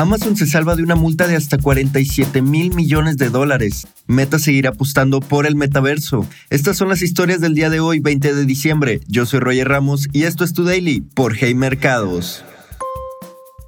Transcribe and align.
Amazon 0.00 0.34
se 0.34 0.46
salva 0.46 0.76
de 0.76 0.82
una 0.82 0.94
multa 0.94 1.28
de 1.28 1.36
hasta 1.36 1.58
47 1.58 2.40
mil 2.40 2.74
millones 2.74 3.18
de 3.18 3.28
dólares. 3.28 3.86
Meta 4.06 4.38
seguirá 4.38 4.70
apostando 4.70 5.20
por 5.20 5.44
el 5.44 5.56
metaverso. 5.56 6.26
Estas 6.48 6.78
son 6.78 6.88
las 6.88 7.02
historias 7.02 7.42
del 7.42 7.54
día 7.54 7.68
de 7.68 7.80
hoy, 7.80 8.00
20 8.00 8.34
de 8.34 8.46
diciembre. 8.46 9.02
Yo 9.08 9.26
soy 9.26 9.40
Roger 9.40 9.68
Ramos 9.68 10.08
y 10.14 10.22
esto 10.22 10.42
es 10.42 10.54
Tu 10.54 10.64
Daily 10.64 11.02
por 11.02 11.36
Hey 11.36 11.54
Mercados. 11.54 12.42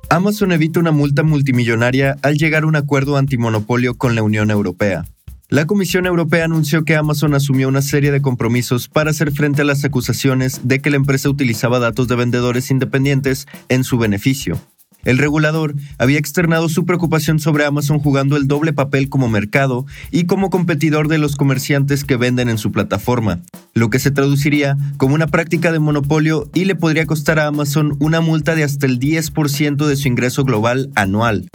Amazon 0.09 0.53
evita 0.53 0.81
una 0.81 0.91
multa 0.91 1.23
multimillonaria 1.23 2.17
al 2.23 2.39
llegar 2.39 2.63
a 2.63 2.67
un 2.67 2.77
acuerdo 2.77 3.19
antimonopolio 3.19 3.99
con 3.99 4.15
la 4.15 4.23
Unión 4.23 4.51
Europea. 4.51 5.05
La 5.51 5.67
Comisión 5.67 6.07
Europea 6.07 6.47
anunció 6.47 6.87
que 6.87 6.97
Amazon 6.97 7.35
asumió 7.35 7.69
una 7.69 7.83
serie 7.83 8.11
de 8.11 8.23
compromisos 8.23 8.89
para 8.89 9.11
hacer 9.11 9.33
frente 9.33 9.61
a 9.61 9.67
las 9.67 9.85
acusaciones 9.85 10.63
de 10.65 10.81
que 10.81 10.89
la 10.89 10.97
empresa 10.97 11.29
utilizaba 11.29 11.79
datos 11.79 12.09
de 12.09 12.17
vendedores 12.17 12.71
independientes 12.71 13.47
en 13.69 13.85
su 13.85 13.99
beneficio. 13.99 14.59
El 15.05 15.19
regulador 15.19 15.75
había 15.99 16.19
externado 16.19 16.69
su 16.69 16.87
preocupación 16.87 17.41
sobre 17.41 17.65
Amazon 17.65 17.99
jugando 17.99 18.37
el 18.37 18.47
doble 18.47 18.73
papel 18.73 19.09
como 19.09 19.29
mercado 19.29 19.85
y 20.11 20.25
como 20.25 20.51
competidor 20.51 21.09
de 21.09 21.19
los 21.19 21.37
comerciantes 21.37 22.05
que 22.05 22.17
venden 22.17 22.49
en 22.49 22.59
su 22.59 22.71
plataforma, 22.71 23.41
lo 23.75 23.91
que 23.91 23.99
se 23.99 24.13
traduciría 24.13 24.77
como 24.99 25.15
una 25.15 25.27
práctica 25.27 25.73
de 25.73 25.81
monopolio 25.81 26.49
y 26.55 26.67
le 26.67 26.77
podría 26.77 27.07
costar 27.07 27.41
a 27.41 27.49
Amazon 27.49 27.97
una 27.99 28.21
multa 28.21 28.55
de 28.55 28.65
hasta 28.65 28.87
el 28.87 29.01
10% 29.01 29.87
de 29.87 29.97
su 29.97 30.09
ingreso 30.09 30.45
global 30.45 30.91
anual. 30.95 31.49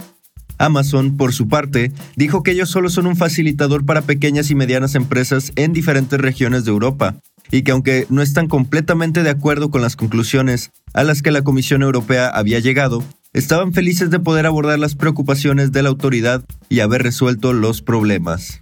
Amazon, 0.58 1.16
por 1.16 1.32
su 1.32 1.48
parte, 1.48 1.92
dijo 2.16 2.42
que 2.42 2.50
ellos 2.50 2.68
solo 2.68 2.90
son 2.90 3.06
un 3.06 3.16
facilitador 3.16 3.86
para 3.86 4.02
pequeñas 4.02 4.50
y 4.50 4.54
medianas 4.54 4.94
empresas 4.94 5.52
en 5.56 5.72
diferentes 5.72 6.20
regiones 6.20 6.64
de 6.64 6.72
Europa, 6.72 7.14
y 7.50 7.62
que 7.62 7.70
aunque 7.70 8.06
no 8.10 8.22
están 8.22 8.48
completamente 8.48 9.22
de 9.22 9.30
acuerdo 9.30 9.70
con 9.70 9.82
las 9.82 9.96
conclusiones 9.96 10.70
a 10.92 11.04
las 11.04 11.22
que 11.22 11.30
la 11.30 11.42
Comisión 11.42 11.82
Europea 11.82 12.28
había 12.28 12.58
llegado, 12.58 13.04
estaban 13.32 13.72
felices 13.72 14.10
de 14.10 14.20
poder 14.20 14.46
abordar 14.46 14.78
las 14.78 14.94
preocupaciones 14.94 15.72
de 15.72 15.82
la 15.82 15.88
autoridad 15.88 16.44
y 16.68 16.80
haber 16.80 17.02
resuelto 17.02 17.52
los 17.52 17.82
problemas. 17.82 18.60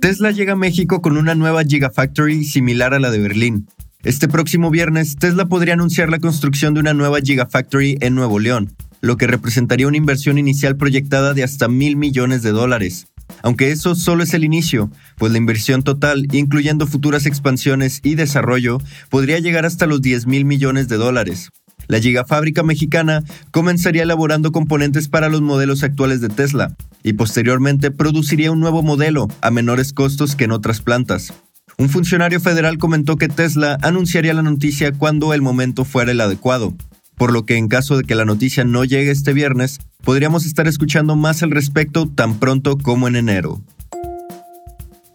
Tesla 0.00 0.30
llega 0.30 0.52
a 0.52 0.56
México 0.56 1.02
con 1.02 1.16
una 1.16 1.34
nueva 1.34 1.64
Gigafactory 1.64 2.44
similar 2.44 2.94
a 2.94 3.00
la 3.00 3.10
de 3.10 3.18
Berlín. 3.18 3.68
Este 4.04 4.28
próximo 4.28 4.70
viernes, 4.70 5.16
Tesla 5.16 5.46
podría 5.46 5.74
anunciar 5.74 6.08
la 6.08 6.20
construcción 6.20 6.72
de 6.72 6.80
una 6.80 6.94
nueva 6.94 7.18
Gigafactory 7.20 7.98
en 8.00 8.14
Nuevo 8.14 8.38
León, 8.38 8.76
lo 9.00 9.16
que 9.16 9.26
representaría 9.26 9.88
una 9.88 9.96
inversión 9.96 10.38
inicial 10.38 10.76
proyectada 10.76 11.34
de 11.34 11.42
hasta 11.42 11.66
mil 11.68 11.96
millones 11.96 12.42
de 12.42 12.52
dólares. 12.52 13.08
Aunque 13.42 13.70
eso 13.70 13.94
solo 13.94 14.22
es 14.22 14.34
el 14.34 14.44
inicio, 14.44 14.90
pues 15.16 15.32
la 15.32 15.38
inversión 15.38 15.82
total, 15.82 16.26
incluyendo 16.32 16.86
futuras 16.86 17.26
expansiones 17.26 18.00
y 18.02 18.14
desarrollo, 18.14 18.78
podría 19.10 19.38
llegar 19.38 19.66
hasta 19.66 19.86
los 19.86 20.00
10 20.00 20.26
mil 20.26 20.44
millones 20.44 20.88
de 20.88 20.96
dólares. 20.96 21.50
La 21.88 22.00
gigafábrica 22.00 22.62
mexicana 22.62 23.24
comenzaría 23.50 24.02
elaborando 24.02 24.52
componentes 24.52 25.08
para 25.08 25.28
los 25.28 25.40
modelos 25.40 25.82
actuales 25.82 26.20
de 26.20 26.28
Tesla 26.28 26.76
y 27.02 27.14
posteriormente 27.14 27.90
produciría 27.90 28.52
un 28.52 28.60
nuevo 28.60 28.82
modelo 28.82 29.28
a 29.40 29.50
menores 29.50 29.92
costos 29.92 30.36
que 30.36 30.44
en 30.44 30.52
otras 30.52 30.82
plantas. 30.82 31.32
Un 31.78 31.88
funcionario 31.88 32.40
federal 32.40 32.76
comentó 32.76 33.16
que 33.16 33.28
Tesla 33.28 33.78
anunciaría 33.82 34.34
la 34.34 34.42
noticia 34.42 34.92
cuando 34.92 35.32
el 35.32 35.42
momento 35.42 35.84
fuera 35.84 36.12
el 36.12 36.20
adecuado, 36.20 36.74
por 37.16 37.32
lo 37.32 37.46
que 37.46 37.56
en 37.56 37.68
caso 37.68 37.96
de 37.96 38.04
que 38.04 38.14
la 38.14 38.24
noticia 38.24 38.64
no 38.64 38.84
llegue 38.84 39.10
este 39.10 39.32
viernes, 39.32 39.78
podríamos 40.02 40.44
estar 40.44 40.68
escuchando 40.68 41.16
más 41.16 41.42
al 41.42 41.50
respecto 41.50 42.08
tan 42.08 42.38
pronto 42.38 42.76
como 42.76 43.08
en 43.08 43.16
enero. 43.16 43.62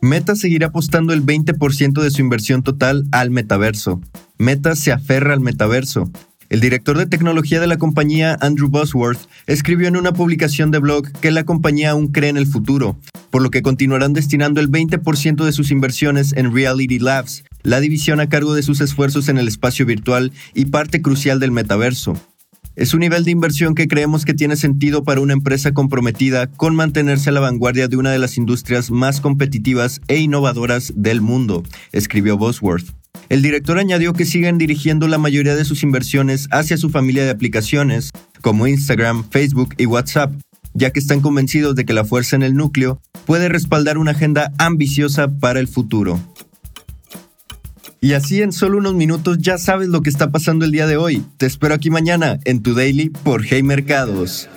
Meta 0.02 0.36
seguirá 0.36 0.68
apostando 0.68 1.14
el 1.14 1.26
20% 1.26 2.02
de 2.02 2.12
su 2.12 2.22
inversión 2.22 2.62
total 2.62 3.06
al 3.12 3.30
metaverso. 3.30 4.02
Meta 4.38 4.76
se 4.76 4.92
aferra 4.92 5.34
al 5.34 5.40
metaverso, 5.40 6.12
el 6.54 6.60
director 6.60 6.96
de 7.00 7.08
tecnología 7.08 7.60
de 7.60 7.66
la 7.66 7.78
compañía, 7.78 8.38
Andrew 8.40 8.70
Bosworth, 8.70 9.28
escribió 9.48 9.88
en 9.88 9.98
una 9.98 10.14
publicación 10.14 10.70
de 10.70 10.78
blog 10.78 11.12
que 11.14 11.32
la 11.32 11.46
compañía 11.46 11.90
aún 11.90 12.10
cree 12.10 12.30
en 12.30 12.38
el 12.38 12.46
futuro, 12.46 12.96
por 13.32 13.42
lo 13.42 13.50
que 13.50 13.64
continuarán 13.64 14.14
destinando 14.14 14.62
el 14.62 14.70
20% 14.70 15.46
de 15.46 15.52
sus 15.52 15.72
inversiones 15.72 16.32
en 16.34 16.54
Reality 16.54 17.00
Labs, 17.00 17.44
la 17.64 17.80
división 17.80 18.20
a 18.20 18.30
cargo 18.30 18.54
de 18.54 18.62
sus 18.62 18.82
esfuerzos 18.82 19.30
en 19.30 19.40
el 19.40 19.48
espacio 19.48 19.88
virtual 19.88 20.32
y 20.54 20.66
parte 20.66 21.02
crucial 21.02 21.40
del 21.40 21.50
metaverso. 21.50 22.22
Es 22.76 22.94
un 22.94 23.00
nivel 23.00 23.24
de 23.24 23.32
inversión 23.32 23.74
que 23.74 23.88
creemos 23.88 24.24
que 24.24 24.36
tiene 24.36 24.56
sentido 24.56 25.04
para 25.04 25.22
una 25.22 25.34
empresa 25.34 25.72
comprometida 25.72 26.52
con 26.52 26.76
mantenerse 26.76 27.32
a 27.32 27.34
la 27.34 27.40
vanguardia 27.40 27.88
de 27.88 27.98
una 27.98 28.12
de 28.12 28.20
las 28.20 28.38
industrias 28.38 28.92
más 28.92 29.22
competitivas 29.22 30.02
e 30.08 30.18
innovadoras 30.18 30.94
del 30.96 31.20
mundo, 31.20 31.64
escribió 31.94 32.38
Bosworth. 32.38 32.94
El 33.30 33.42
director 33.42 33.78
añadió 33.78 34.14
que 34.14 34.26
siguen 34.26 34.58
dirigiendo 34.58 35.08
la 35.08 35.18
mayoría 35.18 35.56
de 35.56 35.66
sus 35.66 35.84
inversiones 35.84 36.48
hacia 36.52 36.78
su 36.78 36.90
familia 36.90 37.24
de 37.24 37.32
aplicaciones, 37.32 38.12
como 38.42 38.68
Instagram, 38.68 39.24
Facebook 39.30 39.76
y 39.78 39.86
WhatsApp, 39.86 40.34
ya 40.74 40.92
que 40.92 41.00
están 41.00 41.22
convencidos 41.22 41.76
de 41.76 41.86
que 41.86 41.94
la 41.94 42.06
fuerza 42.06 42.36
en 42.36 42.44
el 42.44 42.56
núcleo 42.56 43.02
puede 43.26 43.50
respaldar 43.50 43.98
una 43.98 44.12
agenda 44.12 44.52
ambiciosa 44.58 45.28
para 45.28 45.60
el 45.60 45.68
futuro. 45.68 46.20
Y 48.02 48.14
así 48.14 48.42
en 48.42 48.52
solo 48.52 48.80
unos 48.80 48.96
minutos 48.96 49.38
ya 49.40 49.58
sabes 49.58 49.88
lo 49.88 50.02
que 50.02 50.10
está 50.10 50.30
pasando 50.30 50.66
el 50.66 50.72
día 50.72 50.88
de 50.88 50.98
hoy. 50.98 51.26
Te 51.38 51.46
espero 51.46 51.74
aquí 51.74 51.90
mañana 51.90 52.38
en 52.44 52.62
tu 52.62 52.74
daily 52.74 53.10
por 53.10 53.46
Hey 53.46 53.64
Mercados. 53.64 54.50